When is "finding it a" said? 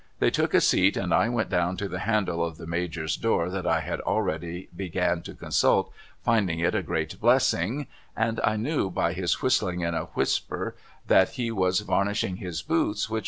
6.23-6.81